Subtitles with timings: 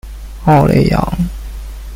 [0.47, 0.99] 奥雷扬。